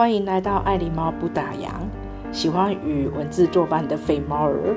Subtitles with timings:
[0.00, 1.68] 欢迎来到爱狸猫不打烊。
[2.32, 4.74] 喜欢与文字作伴的肥猫儿，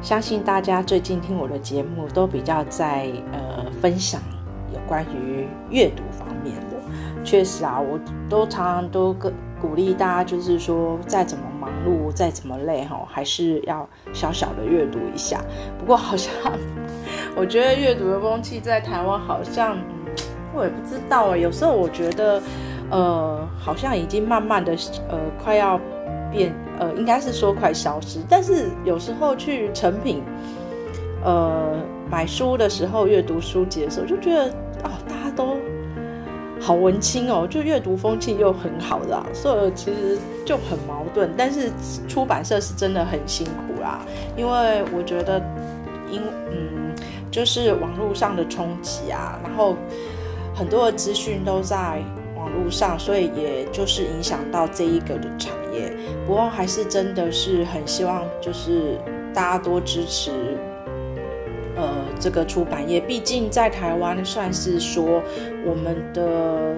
[0.00, 4.20] 相信大家最近听我的节目都比较在呃分享
[4.74, 6.76] 有关于阅读方面的。
[7.22, 7.96] 确实啊，我
[8.28, 15.40] 都常常都跟鼓励大家，就是说再怎么忙碌，再怎么累哈，还是要小小的阅读一下。
[15.78, 16.34] 不过好像
[17.36, 19.78] 我觉得阅读的风气在台湾好像，
[20.52, 21.36] 我也不知道啊。
[21.36, 22.42] 有时候我觉得。
[22.92, 24.76] 呃，好像已经慢慢的，
[25.08, 25.80] 呃，快要
[26.30, 28.20] 变，呃，应该是说快消失。
[28.28, 30.22] 但是有时候去成品，
[31.24, 31.74] 呃，
[32.10, 34.50] 买书的时候，阅读书籍的时候，就觉得、
[34.84, 35.56] 哦，大家都
[36.60, 41.30] 好文青哦，就阅读风气又很好的，所以其实就很矛盾。
[41.34, 41.72] 但是
[42.06, 44.00] 出版社是真的很辛苦啦，
[44.36, 45.40] 因为我觉得，
[46.10, 46.94] 因嗯，
[47.30, 49.76] 就是网络上的冲击啊，然后
[50.54, 52.02] 很多的资讯都在。
[52.42, 55.92] 网络上，所以也就是影响到这一个的产业。
[56.26, 58.98] 不过还是真的是很希望，就是
[59.32, 60.32] 大家多支持，
[61.76, 63.00] 呃，这个出版业。
[63.00, 65.22] 毕竟在台湾算是说
[65.64, 66.74] 我们的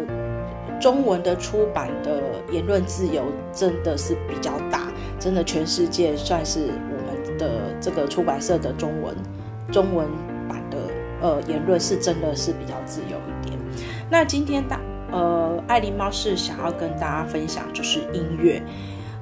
[0.79, 2.21] 中文的出版的
[2.53, 9.15] 言论自由真的是比较大，真的全世界算是我们的这个出版社的中文
[9.73, 10.07] 中文
[10.47, 10.79] 版的
[11.23, 13.59] 呃言论是真的是比较自由一点。
[14.11, 14.79] 那今天大。
[15.15, 18.61] 呃，爱狸猫是想要跟大家分享，就是音乐。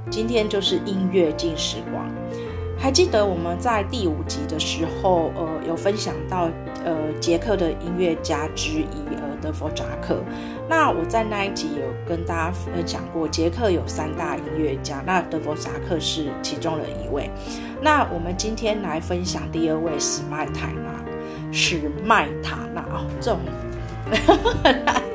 [0.09, 2.09] 今天就是音乐进时光。
[2.78, 6.49] 还记得我们在第五集的时候，呃，有分享到，
[6.83, 10.16] 呃，捷克的音乐家之一，呃，德弗札克。
[10.66, 17.31] 那我在那一集有跟大家分享过，捷克有三大音乐家，那德弗札克是其中的一位。
[17.83, 23.41] 那我们今天来分享第二位史麦塔纳，史麦塔纳哦，这种。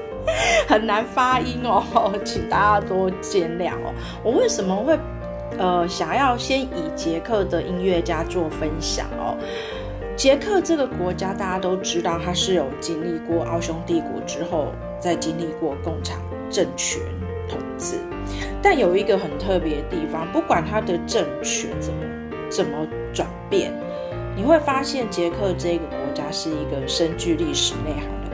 [0.67, 1.83] 很难发音哦，
[2.25, 3.94] 请大家多见谅哦。
[4.23, 5.00] 我为什么会
[5.57, 9.38] 呃想要先以捷克的音乐家做分享哦？
[10.17, 16.17] 捷克这个国家大家都知道，它是有经历过奥匈帝国之后，再经历过共产
[16.50, 17.01] 政权
[17.47, 17.97] 统治。
[18.61, 22.00] 但有一个很特别的地方，不管它的政权怎么
[22.50, 22.72] 怎么
[23.13, 23.72] 转变，
[24.35, 28.26] 你会发现捷克这个国家是一个深具历史内涵的。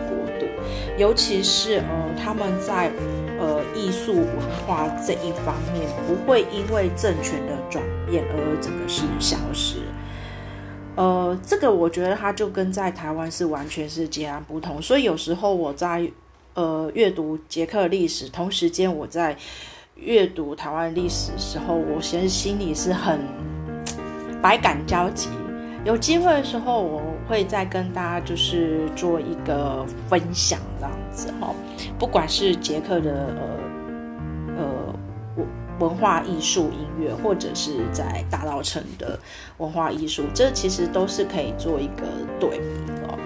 [0.98, 2.92] 尤其是呃，他们在
[3.40, 4.28] 呃艺术文
[4.66, 9.78] 化这一方面，不会因为政权的转变而整个是消失。
[10.96, 14.80] 呃，这个我觉得它就跟在台湾是完全是截然不同。
[14.80, 16.08] 所以有时候我在
[16.54, 19.36] 呃阅读捷克历史，同时间我在
[19.96, 23.20] 阅读台湾历史的时候，我其实心里是很
[24.44, 25.30] 百感交集。
[25.86, 31.54] 有机会的时候，我会再跟大家就是做一个分享这样子哈。
[32.00, 34.66] 不管是捷克的呃呃
[35.36, 35.48] 文
[35.80, 39.20] 文化艺术音乐，或者是在大稻埕的
[39.58, 42.04] 文化艺术，这其实都是可以做一个
[42.40, 43.20] 对比的。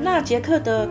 [0.00, 0.88] 那捷克的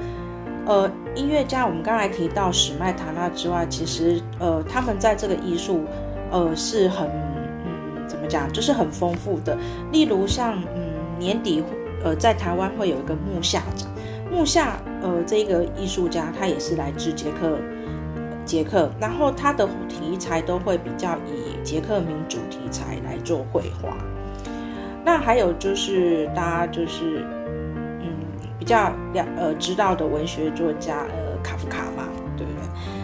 [0.65, 5.83] 呃音乐家，我们刚才提到史麦塔纳之外，其实呃他们在这个艺术
[6.31, 7.09] 呃是很。
[8.31, 9.57] 讲，就是很丰富的。
[9.91, 11.61] 例如像，嗯，年底，
[12.03, 13.89] 呃，在台湾会有一个木下展。
[14.31, 17.59] 慕夏，呃，这个艺术家他也是来自捷克，
[18.45, 23.97] 捷克，然后他的题材都会比较以捷克民主题材来做绘画。
[25.03, 27.25] 那还有就是大家就是，
[27.99, 28.07] 嗯，
[28.57, 32.07] 比较了呃知道的文学作家，呃，卡夫卡嘛。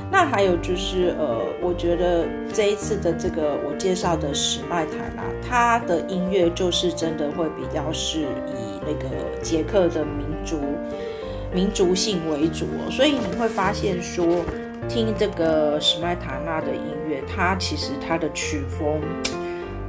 [0.09, 9.09] 那还有就是，呃，我觉得这一次的这个我介绍的史麦塔纳，他的音乐就是真的会比较是以那个
[9.41, 10.59] 捷克的民族
[11.53, 14.25] 民族性为主哦，所以你会发现说，
[14.87, 19.01] 听这个史麦塔纳的音乐，它其实它的曲风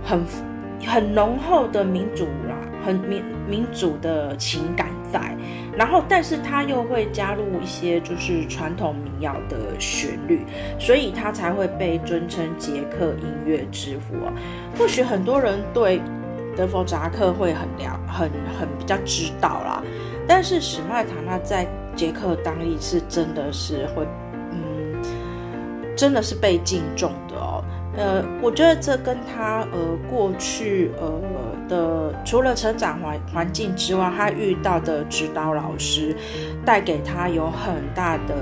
[0.05, 0.25] 很
[0.85, 4.88] 很浓厚的民族啦，很民民族的情感。
[5.12, 5.37] 在，
[5.76, 10.44] 然后，但是他又会加入一些就是传统民谣的旋律，
[10.78, 14.32] 所以他才会被尊称捷克音乐之父啊。
[14.78, 16.00] 或许很多人对
[16.56, 19.82] 德弗札克会很了，很很比较知道啦，
[20.26, 24.06] 但是史麦塔纳在捷克当地是真的是会，
[24.52, 25.02] 嗯，
[25.96, 27.64] 真的是被敬重的哦。
[27.96, 29.78] 呃，我觉得这跟他呃
[30.08, 31.20] 过去呃
[31.69, 36.15] 的除了成长环环境之外，他遇到的指导老师
[36.65, 38.35] 带给他有很大的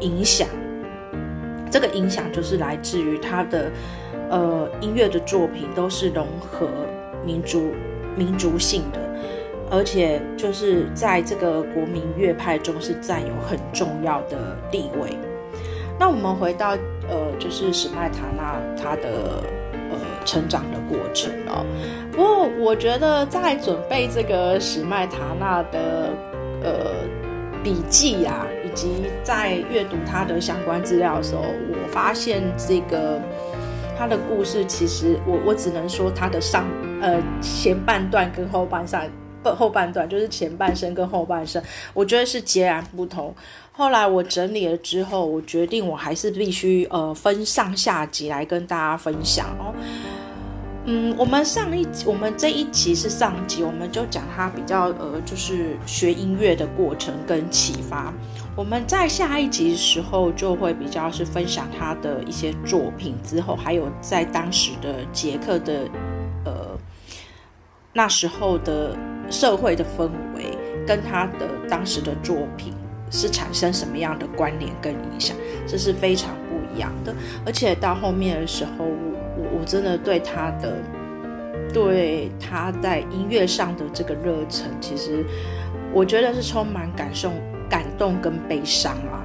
[0.00, 0.46] 影响。
[1.70, 3.70] 这个影响就是来自于他的
[4.30, 6.68] 呃音乐的作品都是融合
[7.26, 7.72] 民族
[8.16, 8.98] 民族性的，
[9.70, 15.16] 而且就是在这个国民乐派中是占有很重要的地位。
[16.00, 16.70] 那我们回到
[17.08, 19.42] 呃，就是史麦塔纳他的
[20.28, 21.64] 成长的过程哦。
[22.12, 26.10] 不过我觉得在准备这个史麦塔纳的
[26.62, 26.92] 呃
[27.64, 33.18] 笔记啊，以及在阅读他的相关资料的时候，我发现这个
[33.96, 36.66] 他的故事其实我我只能说他的上
[37.00, 39.10] 呃前半段跟后半段。
[39.40, 41.62] 不，后半段就是前半生跟后半生，
[41.94, 43.32] 我觉得是截然不同。
[43.70, 49.72] 后来我整理了之后，我决定我还是必须呃分上下集来跟大家分享哦。
[50.90, 58.10] 嗯，我们上一集，我们这一集是上集，我们就讲他比较呃就是学音乐的过程跟启发。
[58.56, 65.86] 我们在下一集的时候就会比较是分享他的一些作品，之后还有在当时的捷克的
[66.46, 66.52] 呃
[67.92, 68.96] 那时候的。
[69.30, 70.56] 社会的氛围
[70.86, 72.72] 跟他的当时的作品
[73.10, 75.36] 是产生什么样的关联跟影响，
[75.66, 77.14] 这是非常不一样的。
[77.44, 78.86] 而且到后面的时候，
[79.58, 80.76] 我真的对他的
[81.72, 85.24] 对他在音乐上的这个热忱，其实
[85.92, 87.30] 我觉得是充满感受、
[87.68, 89.24] 感动跟悲伤啊！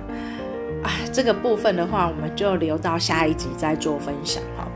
[0.83, 4.67] 哎，这个部分的话，我们就留到下一集再做分享哈。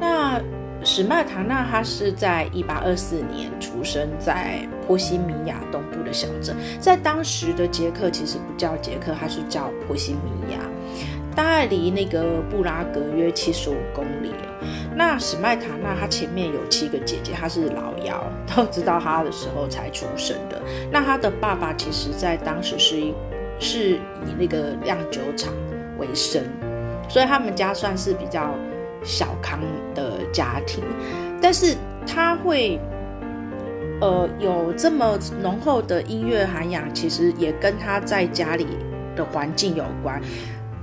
[0.00, 0.40] 那。
[0.84, 10.60] 史麦塔纳他是在一八二四年出生在波西米亚东部的小镇，在当时的捷克其实不叫捷克，它是叫波西米亚，
[11.34, 14.30] 大概离那个布拉格约七十五公里。
[14.96, 18.24] 那史麦塔纳他前面有七个姐姐，他是老幺，
[18.56, 20.60] 都知道他的时候才出生的。
[20.90, 23.14] 那他的爸爸其实在当时是一
[23.60, 25.52] 是以那个酿酒厂
[25.98, 26.42] 为生，
[27.08, 28.50] 所以他们家算是比较。
[29.04, 29.60] 小康
[29.94, 30.82] 的家庭，
[31.40, 32.76] 但是他会，
[34.00, 38.66] 呃，有这么浓厚的音乐涵养，其实也跟他在家里
[39.14, 40.20] 的环境有关。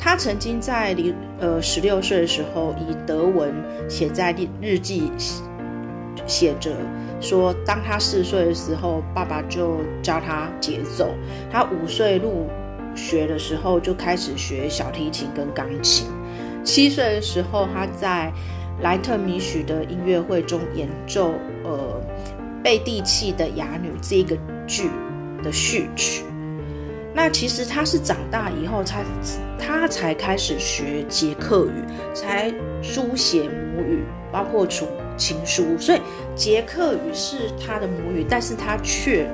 [0.04, 3.54] 他曾经在离呃十六岁的时候，以德文
[3.88, 5.10] 写在日记，
[6.28, 6.72] 写着
[7.22, 11.08] 说，当他四岁的时候，爸爸就教他节奏。
[11.50, 12.50] 他五岁入
[12.94, 16.06] 学的时候，就开始学小提琴跟钢琴。
[16.66, 18.30] 七岁的时候，他在
[18.82, 21.32] 莱特米许的音乐会中演奏
[21.64, 22.02] 呃
[22.62, 24.90] 贝蒂契的《哑女》这个剧
[25.42, 26.26] 的序曲。
[27.14, 29.04] 那其实他是长大以后才
[29.60, 31.84] 他才开始学捷克语，
[32.14, 32.52] 才
[32.82, 35.78] 书写母语，包括出情书。
[35.78, 36.02] 所以
[36.36, 39.28] 捷克语是他的母语，但是他却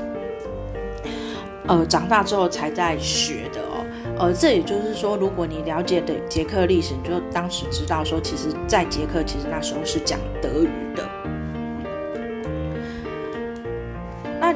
[1.68, 3.86] 呃长大之后才在学的哦。
[4.20, 11.10] 呃，这也就是说，如果你了解的捷克历史，你就当时知道说，其实，在捷克，其实那时候是讲德语的。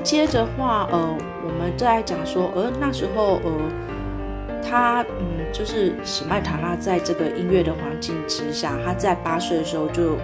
[0.04, 3.52] 接着话，呃，我们再来讲说，呃，那时候，呃，
[4.62, 10.18] 他，嗯，就是史麦塔纳在这个音乐的环境之下，他在八岁的时候就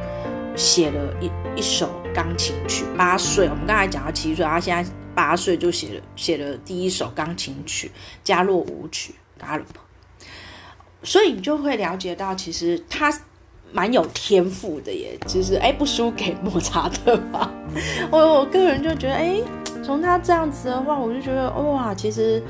[0.53, 2.83] 写了一一首钢琴曲。
[2.97, 7.87] 八岁，我们刚才讲到七岁，他现在八岁就写了写了第一首钢琴曲
[8.21, 9.15] 《加洛舞曲》。
[9.41, 9.63] （Galo）
[11.01, 13.09] 所以你就会了解到，其实他
[13.71, 15.17] 蛮有天赋的耶。
[15.25, 17.51] 其实，哎，不输给莫扎特吧？
[18.11, 19.41] 我我个人就觉得，哎，
[19.83, 22.41] 从他这样子的话，我就觉得，哇，其实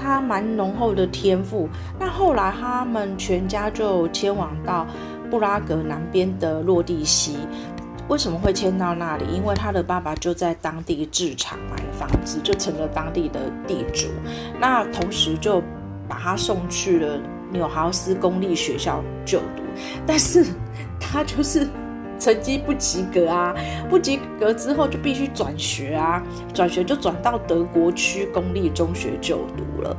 [0.00, 1.68] 他蛮浓厚的天赋。
[1.98, 4.86] 那后来他们全家就迁往到
[5.30, 7.36] 布拉格南边的洛蒂西。
[8.08, 9.24] 为什么会迁到那里？
[9.34, 14.08] 因为他的爸爸就在当地置产买了房子，就成了当地的地主。
[14.60, 15.62] 那同时就。
[16.10, 17.20] 把他送去了
[17.52, 19.62] 纽豪斯公立学校就读，
[20.06, 20.42] 但是
[21.10, 21.66] 他就是
[22.18, 23.54] 成绩不及格啊，
[23.88, 26.22] 不及格之后就必须转学啊，
[26.52, 29.96] 转学就转到德国区公立中学就读了。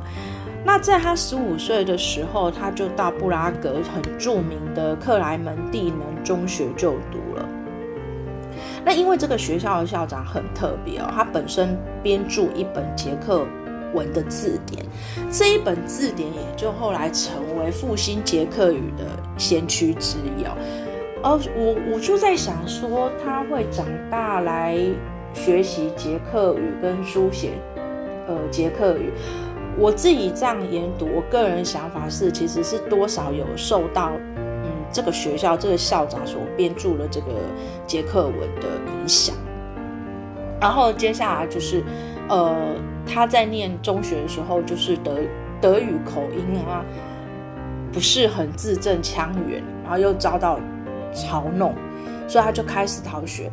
[0.62, 7.48] 那在他十五岁的时候，他就到布拉格很著名的克莱门蒂能中学就读了。
[8.84, 13.46] 那因为这个学校的校长很特别哦，他本身编著一本捷克
[13.94, 14.84] 文的字典，
[15.30, 19.04] 这一本字典也就后来成为复兴捷克语的
[19.38, 20.54] 先驱之一哦。
[21.22, 24.78] 而我我就在想说，他会长大来
[25.32, 27.52] 学习捷克语跟书写，
[28.26, 29.12] 呃，捷克语。
[29.78, 37.26] 我自己这样研读，我个人想法是，其实是多少有受到嗯这个学校这个校长所编著的这个
[37.86, 38.66] 捷克文的
[39.00, 39.34] 影响。
[40.60, 41.82] 然后接下来就是。
[42.28, 42.54] 呃，
[43.04, 45.16] 他在念中学的时候，就是德
[45.60, 46.84] 德语口音啊，
[47.92, 50.60] 不是很字正腔圆，然后又遭到
[51.14, 51.74] 嘲弄，
[52.28, 53.50] 所以他就开始逃学。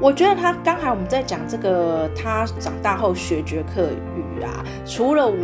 [0.00, 5.36] 我觉得他刚才我们在讲这个，他长大后学捷克语啊，除了我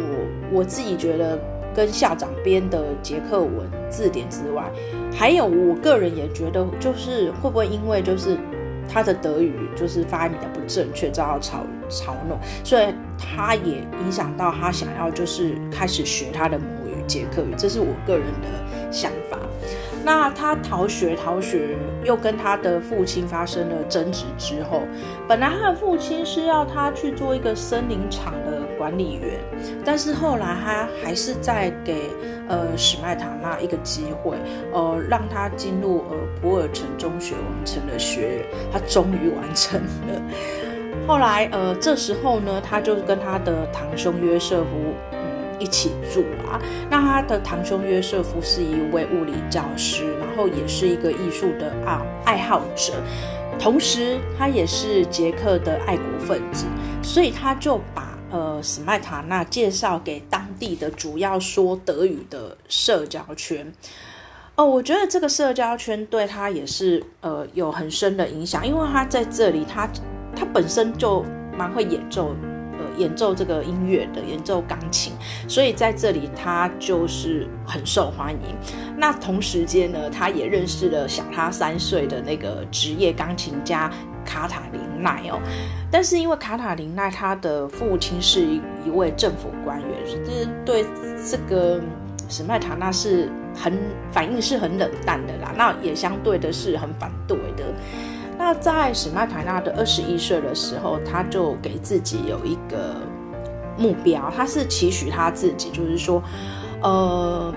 [0.51, 1.39] 我自己觉得
[1.75, 4.65] 跟校长编的捷克文字典之外，
[5.13, 8.39] 还有我个人也觉得，就是会不会因为就是
[8.89, 11.57] 他的德语就是发音的不正确遭到嘲
[11.91, 12.87] 嘲弄，所以
[13.19, 19.37] 他也影响到他想要就是开始学他的母语捷克语，这是我个人的想法。
[20.07, 24.83] 那他逃学，逃学又跟他的父亲发生了争执之后，
[25.27, 29.41] 本来他的父亲是要他去做一个森林场的管理员，
[29.85, 32.09] 但是后来他还是在给
[32.47, 34.37] 呃史麦塔纳一个机会，
[34.73, 40.23] 呃让他进入呃普尔城中学完成了学业，他终于完成了。
[41.05, 45.16] 后来呃这时候呢，他就跟他的堂兄约瑟夫。
[45.59, 46.61] 一起住啊。
[46.91, 52.93] 那他的堂兄约瑟夫是一位物理教师，然后也是一个艺术的爱爱好者，
[53.59, 56.67] 同时他也是捷克的爱国分子，
[57.03, 63.73] 所以他就把呃史麦塔纳介绍给当地的主要说德语的社交圈。
[64.57, 69.87] 哦，我觉得这个社交圈对他也是呃有很深的影响，因为他在这里他
[70.35, 71.23] 他本身就
[71.59, 72.35] 蛮会演奏。
[72.97, 75.12] 演奏这个音乐的，演奏钢琴，
[75.49, 78.57] 所以在这里他就是很受欢迎。
[78.97, 83.91] 那同时间呢，他也认识了小他三岁的那个职业钢琴家
[84.25, 85.41] 卡塔琳奈哦。
[85.91, 90.85] 但是因为卡塔琳奈他的父亲是一一位政府官员，就是对
[91.31, 91.81] 这个
[92.29, 93.73] 史麦塔纳是很
[94.11, 95.55] 反应是很冷淡的啦。
[95.57, 97.38] 那也相对的是很反对。
[98.38, 102.95] 那在史麦塔纳的二十一岁的时候，他就给自己有一个
[103.78, 106.23] 目标，他是期许他自己，就是说，
[106.83, 107.52] 呃，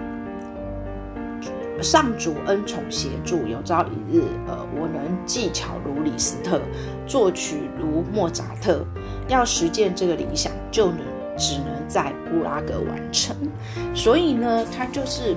[1.81, 6.61] 上主恩宠协助，有朝一日，呃，我能技巧如李斯特，
[7.05, 8.85] 作曲如莫扎特，
[9.27, 10.99] 要实践这个理想，就能
[11.37, 13.35] 只能在布拉格完成。
[13.93, 15.35] 所以呢，他就是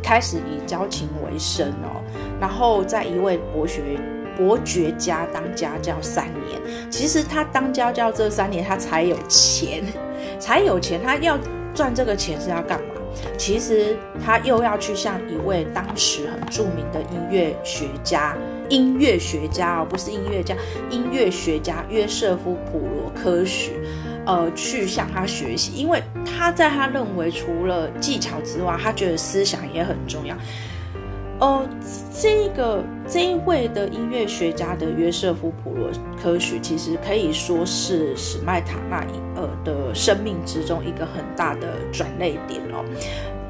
[0.00, 2.00] 开始以交情为生哦，
[2.40, 3.98] 然后在一位博学。
[4.38, 9.82] 伯爵家当家教三年，其实他当家教这三年，他才有钱，
[10.40, 11.00] 才有钱。
[11.04, 11.36] 他要
[11.74, 12.94] 赚这个钱是要干嘛？
[13.36, 18.36] 其实他又要去向一位当时很著名的音乐学家，
[18.68, 20.54] 音乐学家哦，不是音乐家，
[20.88, 23.72] 音乐学家约瑟夫普罗科许，
[24.24, 30.36] 呃，去向他学习，因为他在他认为除了技巧之外，他觉得思想也很重要。
[31.40, 31.68] 呃，
[32.20, 35.88] 这个这一位的音乐学家的约瑟夫普罗
[36.20, 42.84] 科许，其实可以说是史麦塔纳呃的生命之中一个很大的转捩点哦。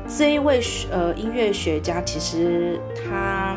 [0.07, 3.57] 这一位呃音乐学家，其实他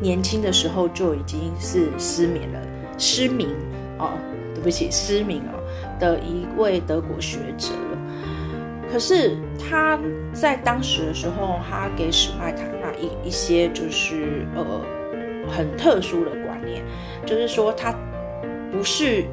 [0.00, 2.60] 年轻的时候就已经是失眠了，
[2.98, 3.50] 失明
[3.98, 4.10] 哦，
[4.54, 5.62] 对不起，失明哦
[6.00, 7.68] 的一位德国学者。
[8.90, 9.98] 可是他
[10.32, 14.64] 在当时的时候，他给史麦塔纳一一些就是呃
[15.48, 16.82] 很特殊的观念，
[17.26, 17.92] 就是说他
[18.70, 19.24] 不是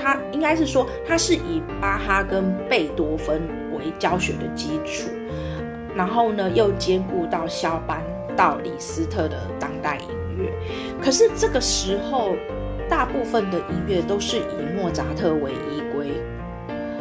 [0.00, 3.42] 他应该是说他是以巴哈跟贝多芬
[3.76, 5.10] 为教学的基础，
[5.94, 8.00] 然后呢又兼顾到肖邦
[8.34, 10.50] 到李斯特的当代音乐。
[11.02, 12.34] 可是这个时候，
[12.88, 15.82] 大部分的音乐都是以莫扎特为依。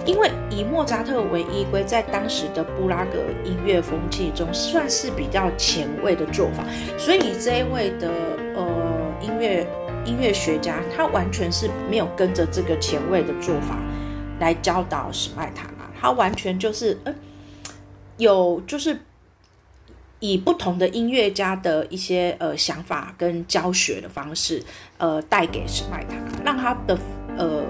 [0.06, 6.64] 因为以莫扎特为依归，在当时的布拉格音乐风气中，算是比较前卫的做法。
[6.98, 8.10] 所以这一位的
[8.56, 9.68] 呃音乐
[10.06, 13.78] 音乐学家，他完全是没有跟着这个前卫的做法
[14.40, 17.14] 来教导史麦塔纳，他完全就是呃
[18.18, 19.00] 有就是
[20.20, 24.64] 以不同的音乐家的一些呃想法跟教学的方式，
[24.98, 26.98] 呃带给史麦塔纳，让他的
[27.38, 27.64] 呃。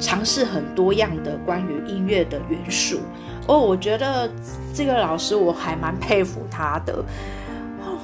[0.00, 3.00] 尝试很多样的关于音乐的元素
[3.46, 4.28] 哦，我觉得
[4.74, 7.04] 这个老师我还蛮佩服他的。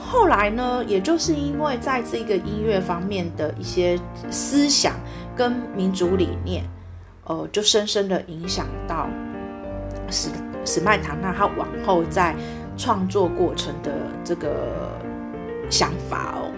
[0.08, 3.98] 后来呢，也就是因为在这个音乐方面的一些
[4.30, 4.94] 思想
[5.34, 6.64] 跟民族理念，
[7.24, 9.08] 呃，就深深的影响到
[10.08, 10.28] 史
[10.64, 12.36] 史麦塔纳他往后在
[12.76, 13.90] 创作过程的
[14.22, 14.48] 这个
[15.68, 16.52] 想法哦。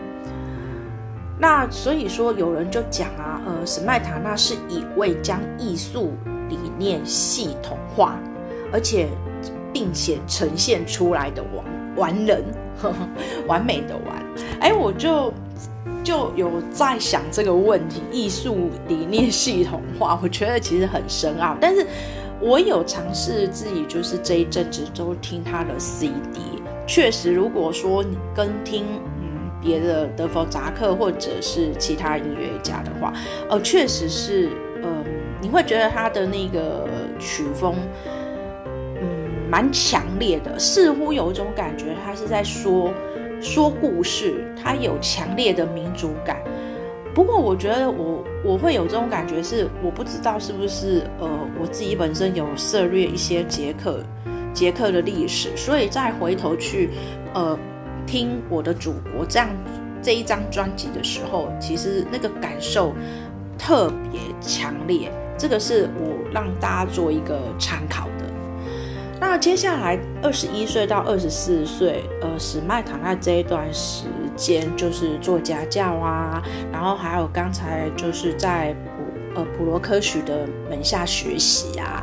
[1.40, 6.12] 那所以说，有人就讲啊，呃，史麦塔纳是一位将艺术
[6.48, 8.18] 理念系统化，
[8.72, 9.06] 而且
[9.72, 11.64] 并且呈现出来的完
[11.94, 12.42] 完人，
[13.46, 14.26] 完美的完。
[14.58, 15.32] 哎，我就
[16.02, 21.56] 就有在想这个问题，艺术理念系统化， 我觉得其实很深奥。
[21.60, 21.86] 但是
[22.40, 26.40] 我有尝试自己，就是这一阵子都听他的 CD，
[26.84, 28.84] 确实，如果说你跟听。
[29.60, 33.12] 别的德弗扎克或者是其他音乐家的话，
[33.48, 34.48] 呃，确实是，
[34.82, 35.04] 呃，
[35.40, 36.86] 你会觉得他的那个
[37.18, 37.74] 曲风，
[39.00, 39.02] 嗯，
[39.50, 42.92] 蛮强烈的，似乎有一种感觉，他是在说
[43.40, 46.36] 说故事，他有强烈的民族感。
[47.14, 51.28] 不过，我觉得我我会有这种感觉是，我不知道是不是呃，
[51.60, 54.00] 我自己本身有涉猎一些捷克
[54.52, 56.90] 捷克的历史，所以再回头去
[57.34, 57.58] 呃
[58.08, 59.48] 听我的祖国这样
[60.02, 62.94] 这一张专辑的时候，其实那个感受
[63.58, 65.12] 特别强烈。
[65.36, 68.24] 这个是我让大家做一个参考的。
[69.20, 78.74] 那接下来二十一岁到二十四岁，呃，史麦塔纳这一段时间就是做家教啊，然后还有刚才就是在
[79.34, 82.02] 普呃普罗科许的门下学习啊，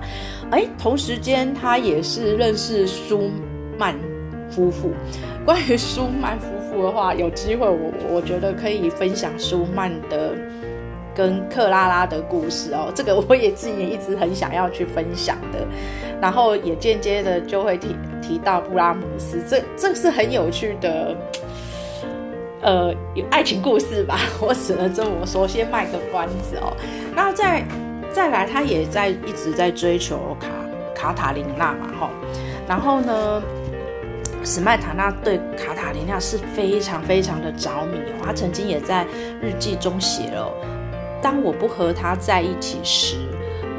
[0.52, 3.30] 哎，同时间他也是认识舒
[3.78, 3.96] 曼
[4.50, 4.92] 夫妇。
[5.46, 10.36] 关于舒曼夫妇的话，有机会我我觉得可以分享舒曼的。
[11.18, 15.66] 跟克拉拉的故事哦，这个我也自己也一直很想要去分享的，
[16.20, 21.16] 然后也间接的就会提提到布拉姆斯，这这是很有趣的，
[22.62, 22.94] 呃，
[23.32, 26.76] 爱情故事吧，我只能这么说，先卖个关子哦。
[27.16, 27.66] 然后再
[28.12, 30.50] 再来，他也在一直在追求卡
[30.94, 32.10] 卡塔琳娜嘛，吼，
[32.68, 33.42] 然后呢，
[34.46, 39.04] 史麦塔纳对卡塔琳娜是非常非常的着迷哦，他曾经也在
[39.42, 40.54] 日记中写了。
[41.20, 43.18] 当我不和他在一起时，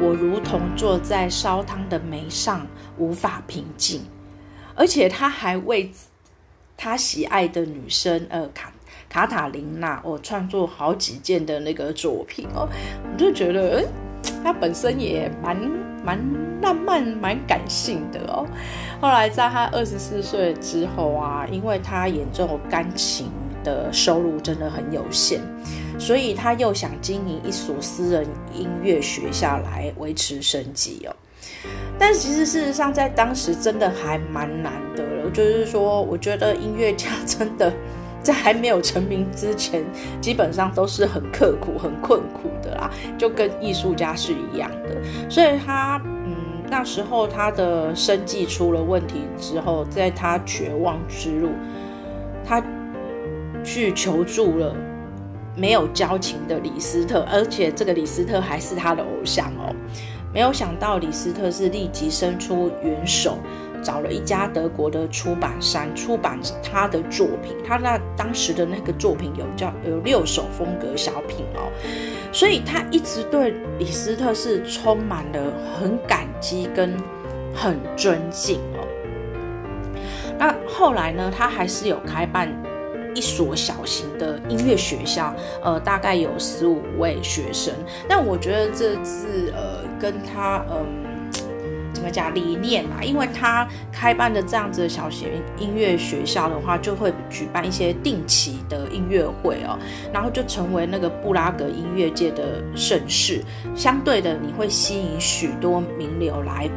[0.00, 2.66] 我如同坐在烧汤的煤上，
[2.98, 4.02] 无法平静。
[4.74, 5.92] 而且他还为
[6.76, 8.72] 他喜爱的女生，呃，卡
[9.08, 12.68] 卡塔琳娜，我，创作好几件的那个作品哦。
[13.04, 13.88] 我就觉得，嗯，
[14.42, 15.56] 他本身也蛮
[16.06, 16.16] 蛮
[16.62, 18.46] 浪漫、蛮感性的哦。
[19.00, 23.26] 后来在他二十四岁之后啊，因为他演奏钢琴
[23.64, 25.40] 的收入真的很有限。
[25.98, 31.16] 所以他又想经营一所私人音乐学校来维持生计哦，
[31.98, 35.30] 但其实事实上在当时真的还蛮难的了。
[35.30, 37.72] 就是说，我觉得音乐家真的
[38.26, 39.84] 在还没有成名之前，
[40.20, 45.30] 基本上都是很刻苦、很困苦的啦，就跟艺术家是一样的。
[45.30, 46.34] 所以他嗯，
[46.68, 51.50] 那时候他的生计出了问题之后，在他绝望之路，
[52.44, 52.62] 他
[53.64, 54.74] 去求助了。
[55.58, 59.74] 没有交情的李斯特，而且这个李斯特还是他的偶像哦。
[60.30, 63.38] 没有想到李斯特是立即伸出援手，
[63.82, 67.56] 找了一家德国的出版商出版他的作品。
[67.66, 71.70] 他那当时的那个作品有叫有六首风格小品哦，
[72.32, 76.96] 所以他一直对李斯特是充满了很感激跟
[77.54, 78.86] 很尊敬哦。
[80.38, 82.48] 那后来呢，他还是有开办。
[83.14, 85.34] 一所小型的音乐学校，
[85.64, 87.72] 呃，大概有十五位学生。
[88.06, 91.05] 但我觉得这次呃，跟他嗯、呃，
[91.96, 93.02] 怎么讲理念啊？
[93.02, 99.78] 因为他开办的这样子的小型音乐学校的话，就会举办一些定期的音乐会哦，
[100.12, 103.42] 然后就成为那个布拉格音乐界的盛事。
[103.74, 106.68] 相对的，你会吸引许多名流来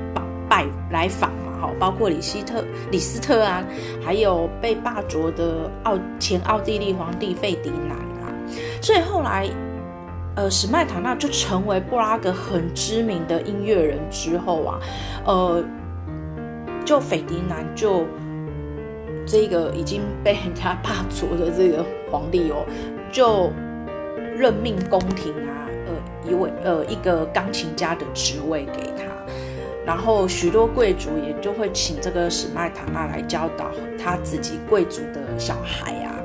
[0.48, 1.30] 拜来访。
[1.32, 1.62] 嘛？
[1.62, 3.62] 哈，包括李希特、李斯特啊，
[4.02, 8.32] 还有被霸卓的奥前奥地利皇帝费迪南啊，
[8.82, 9.50] 所以后来，
[10.40, 14.80] 呃，史麦塔纳就成为布拉格很知名的音乐人之后啊，
[15.26, 15.62] 呃，
[16.86, 18.06] 就斐迪南就
[19.28, 22.66] 这个已经被人家霸主的这个皇帝哦，
[23.12, 23.52] 就
[24.38, 29.04] 任命宫廷啊，呃，一位呃一个钢琴家的职位给他。
[29.86, 33.72] 然后许多贵族也就会请这个史麦塔纳来教导
[34.02, 36.16] 他自己贵族的小孩啊，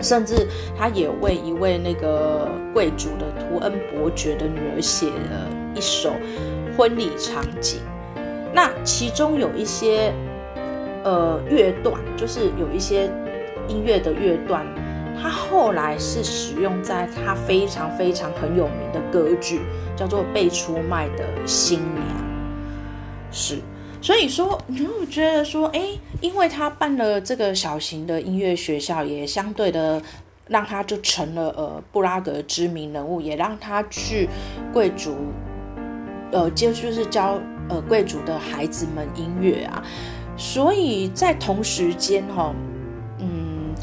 [0.00, 6.12] 甚至他也为一位那个贵族的图恩伯爵的女儿写了一首
[6.76, 7.80] 婚礼场景。
[8.52, 10.12] 那其中有一些
[11.04, 13.10] 呃乐段，就是有一些
[13.68, 14.64] 音乐的乐段，
[15.20, 19.60] 他后来是使用在他非常非常很有名的歌剧，
[19.94, 22.06] 叫做《被出卖的新娘》。
[23.30, 23.56] 是，
[24.00, 25.80] 所以说， 你会觉得说，哎，
[26.20, 30.00] 因为他办了这个小型的音乐学校，也相对的
[30.46, 34.28] 让他就成了呃布拉格知名人物，也让他去
[34.72, 35.16] 贵族，
[36.30, 39.82] 呃，就就是教呃贵族的孩子们音乐啊，
[40.36, 42.54] 所以在同时间哈、
[43.18, 43.74] 嗯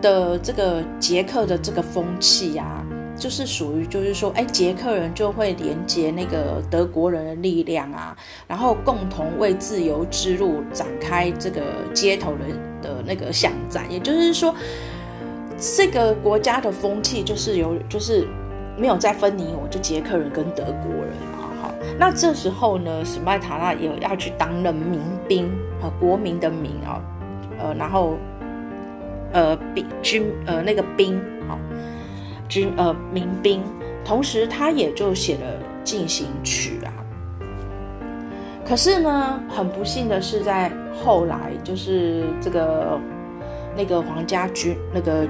[0.00, 2.81] 的这个捷克的这个风气呀、啊。
[3.22, 8.16] 就是属于，就是说，哎，捷克人就会连接那个德国人的力量啊，
[8.48, 11.62] 然后共同为自由之路展开这个
[11.94, 13.84] 街头的的那个巷战。
[13.88, 14.52] 也就是说，
[15.56, 18.26] 这个国家的风气就是有，就是
[18.76, 21.46] 没有再分你我，就捷克人跟德国人啊。
[21.62, 25.48] 好，那这时候呢，史麦塔纳也要去当了民兵
[25.80, 27.00] 和国民的民啊，
[27.60, 28.16] 呃，然后
[29.32, 31.56] 呃兵军呃那个兵好，
[32.52, 33.62] 军呃民兵，
[34.04, 36.92] 同时他也就写了进行曲啊。
[38.62, 40.70] 可是呢，很不幸的是，在
[41.02, 43.00] 后来就是这个
[43.74, 45.26] 那个皇家军那个。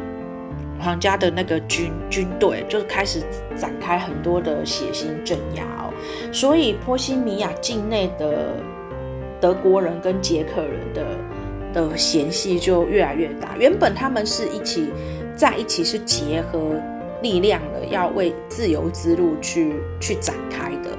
[0.81, 3.23] 皇家的那个军军队就开始
[3.55, 5.95] 展开很多的血腥镇压哦，
[6.33, 8.57] 所以波西米亚境内的
[9.41, 11.07] 德国人跟捷克人的
[11.73, 13.57] 的嫌隙就越来越大。
[13.57, 14.89] 原本他们是一起
[15.37, 16.59] 在一起是结合
[17.23, 20.91] 力量的，要为自由之路去去展开的，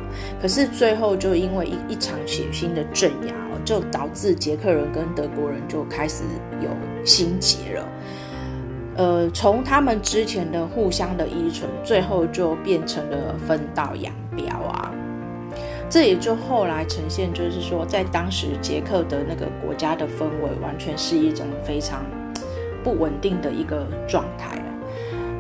[0.41, 3.33] 可是最后就因为一一场血腥的镇压，
[3.65, 6.23] 就导致捷克人跟德国人就开始
[6.61, 6.69] 有
[7.05, 7.87] 心结了。
[8.95, 14.91] 呃，从他们之前的互相的依存，最后就变成了分道扬镳啊。
[15.89, 22.03] 这也就后来呈现，就是说，在当时捷克的那个国家的氛围，完全是一种非常
[22.83, 24.62] 不稳定的一个状态。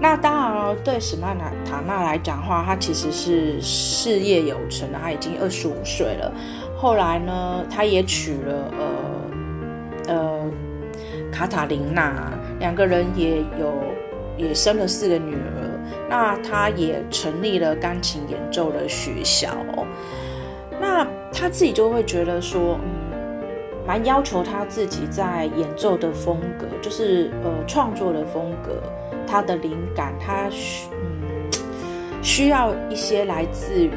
[0.03, 6.29] 那当然了，对史麦塔纳来讲的话，他其实是事业有成的，他已经二十五岁了。
[6.75, 10.51] 后来呢，他也娶了呃呃
[11.31, 12.33] 卡塔琳娜。
[12.59, 13.73] 两个人也有
[14.37, 19.87] 也生了四个女儿，那他也成立了钢琴演奏的学校哦。
[20.81, 23.47] 那他自己就会觉得说，嗯，
[23.87, 28.83] 蛮要求他自己在演奏的风格，就是呃创作的风格，
[29.33, 31.49] 他的灵感，他需嗯
[32.21, 33.89] 需要一些来自于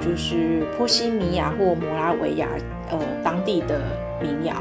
[0.00, 2.48] 就是波西米亚或摩拉维亚
[2.90, 3.80] 呃当地的
[4.20, 4.56] 民谣。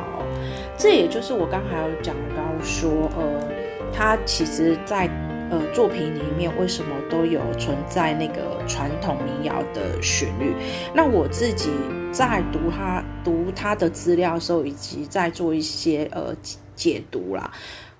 [0.77, 3.49] 这也就是我刚才有讲到说，呃，
[3.91, 5.09] 他其实在
[5.49, 10.53] 呃作品里面为什么都有存在那个传统民谣的旋律？
[10.93, 11.71] 那我自己
[12.11, 16.35] 在读他读他的资料的时候，以及在做一些呃
[16.75, 17.51] 解读啦，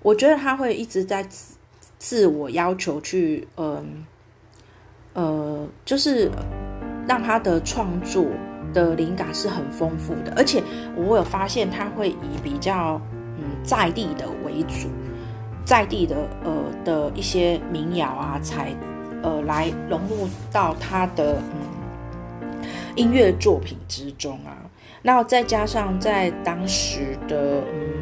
[0.02, 1.26] 我觉得他会一直在
[2.02, 4.04] 自我要求去，嗯
[5.12, 6.28] 呃，呃，就是
[7.06, 8.26] 让他的创作。
[8.72, 10.62] 的灵感是很丰富的，而且
[10.96, 12.98] 我有发现他会以比较
[13.36, 14.88] 嗯在地的为主，
[15.62, 18.74] 在地的呃的一些民谣啊，才
[19.22, 24.56] 呃来融入到他的嗯音乐作品之中啊。
[25.02, 28.01] 那再加上在当时的嗯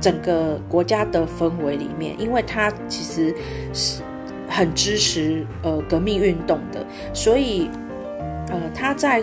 [0.00, 3.34] 整个国家的氛围里面，因为他其实
[3.72, 4.02] 是
[4.48, 7.68] 很支持呃革命运动的，所以。
[8.52, 9.22] 呃，他在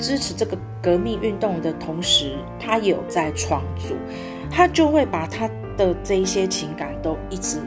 [0.00, 3.96] 支持这个革命运动的同时，他也有在创作，
[4.50, 7.58] 他就会把他的这一些情感都一直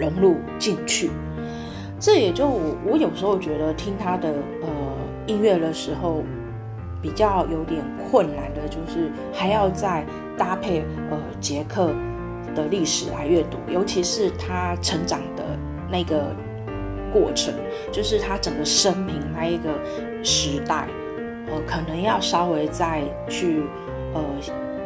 [0.00, 1.10] 融入进去。
[2.00, 4.30] 这也就我我有时候觉得听他的
[4.62, 4.68] 呃
[5.28, 6.24] 音乐的时候，
[7.00, 10.04] 比较有点困难的，就是还要在
[10.38, 11.92] 搭配呃捷克
[12.54, 15.44] 的历史来阅读，尤其是他成长的
[15.90, 16.34] 那个。
[17.10, 17.54] 过程
[17.90, 19.70] 就是他整个生平那一个
[20.22, 20.86] 时代，
[21.46, 23.62] 呃，可能要稍微再去
[24.12, 24.22] 呃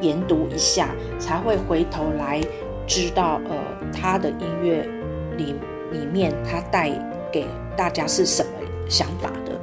[0.01, 2.41] 研读一下，才会回头来
[2.87, 3.57] 知道呃
[3.93, 4.89] 他的音乐
[5.37, 5.57] 里
[5.91, 6.93] 里面他带
[7.33, 7.45] 给
[7.77, 8.53] 大家是什么
[8.89, 9.61] 想法的。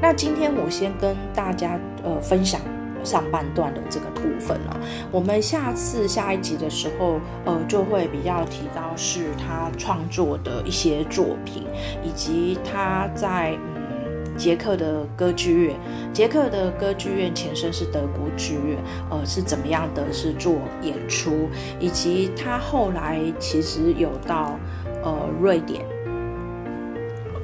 [0.00, 2.60] 那今天我先跟大家呃分享。
[3.06, 4.76] 上半段的这个部分了，
[5.12, 11.62] 我们下次下一集的时候，呃，就会比较提到是他创作的一些作品，
[12.02, 15.76] 以及他在嗯捷克的歌剧院，
[16.12, 18.76] 捷克的歌剧院前身是德国剧院，
[19.08, 24.58] 呃，是怎么样的是做演出，以及他后来其实有到
[25.04, 25.86] 呃瑞典，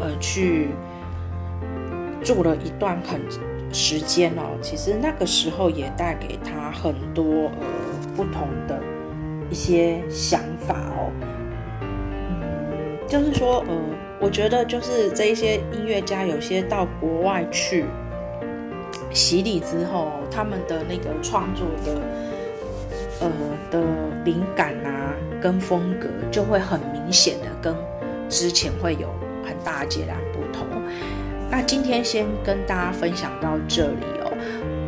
[0.00, 0.70] 呃去
[2.24, 3.20] 做了一段很。
[3.72, 7.24] 时间哦，其实那个时候也带给他很多
[7.58, 7.66] 呃
[8.14, 8.78] 不同的
[9.50, 11.10] 一些想法哦。
[11.80, 13.74] 嗯，就是说呃，
[14.20, 17.86] 我觉得就是这一些音乐家有些到国外去
[19.10, 22.00] 洗礼之后，他们的那个创作的
[23.20, 23.30] 呃
[23.70, 23.82] 的
[24.24, 27.74] 灵感啊跟风格就会很明显的跟
[28.28, 29.08] 之前会有
[29.44, 30.18] 很大截然。
[31.52, 34.32] 那今天先跟大家分享到这里哦，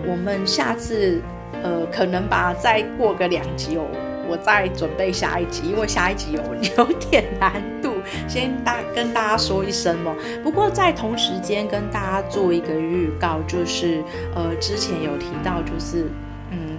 [0.09, 1.21] 我们下次
[1.63, 3.85] 呃可能吧，再过个两集哦，
[4.27, 6.43] 我再准备下一集，因为下一集有
[6.79, 7.93] 有点难度，
[8.27, 10.17] 先大跟大家说一声哦。
[10.43, 14.03] 不过在同时间跟大家做一个预告，就是
[14.35, 16.07] 呃之前有提到，就是
[16.51, 16.79] 嗯，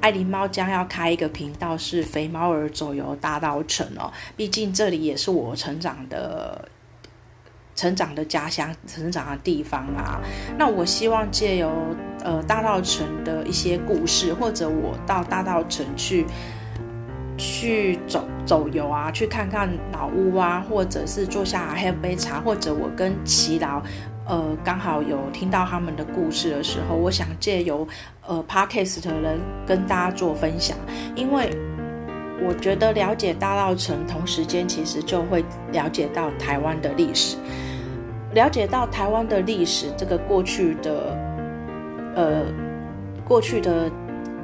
[0.00, 6.68] 爱琳猫将要开一个频道，是肥猫儿走游大稻城哦，毕竟这里也是我成长的。
[7.78, 10.20] 成长的家乡、成长的地方啊。
[10.58, 11.70] 那我希望借由
[12.24, 16.26] 呃大稻埕的一些故事，或者我到大稻埕去
[17.36, 23.80] 去走走游啊，去看看老屋啊，或者是坐下喝杯茶，或者我跟耆老。
[24.26, 27.86] 呃，刚好有听到他们的故事的时候，我想借由
[28.26, 30.76] 呃 Podcast 的人跟大家做分享，
[31.14, 31.48] 因为
[32.46, 37.38] 我觉得了解大稻埕，同时间其实就会了解到台湾的历史，
[38.34, 41.16] 了解到台湾的历史这个过去的
[42.14, 42.42] 呃
[43.24, 43.90] 过去的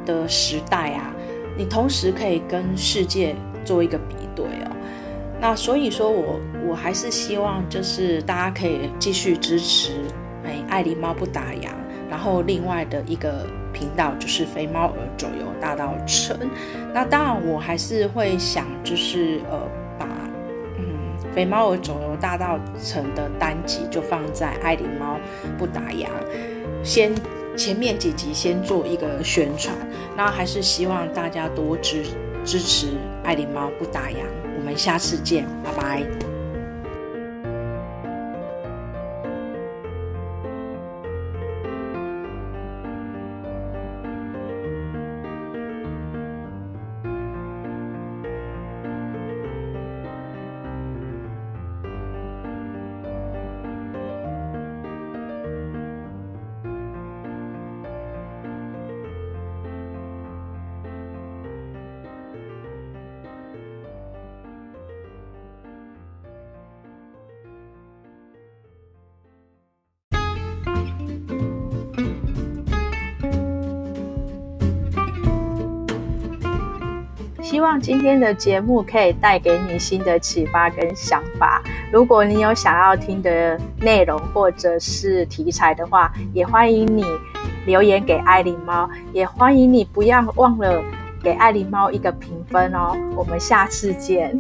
[0.07, 1.14] 的时代啊，
[1.57, 4.70] 你同时可以跟世界做一个比对哦。
[5.40, 9.92] 那所以说我我还是希望就是大家可以继续支持
[10.44, 11.68] 哎爱狸猫不打烊，
[12.09, 16.38] 然后另外的一个频道就是肥猫儿走游大道城。
[16.94, 19.61] 那当然我还是会想就是呃
[21.35, 25.18] 肥猫儿肿瘤大道城的单集就放在爱狸猫
[25.59, 26.07] 不打烊，
[26.85, 27.12] 先
[27.57, 29.75] 前面几集先做一个宣传，
[30.16, 32.05] 那还是希望大家多支
[32.44, 32.88] 支持
[33.25, 34.25] 爱狸猫不打烊。
[34.57, 36.34] 我们下次见，拜拜。
[77.55, 81.62] 希望今天的节目可以带给你新的启发跟想法。
[81.93, 87.05] 如果你有想要听的内容或者是题材的话，也欢迎你
[87.64, 90.83] 留言给爱狸猫，也欢迎你不要忘了
[91.23, 92.97] 给爱狸猫一个评分哦。
[93.14, 94.37] 我们下次见。